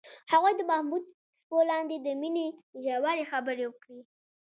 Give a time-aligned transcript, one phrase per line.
[0.31, 2.47] هغوی د محبوب څپو لاندې د مینې
[2.83, 3.99] ژورې خبرې وکړې.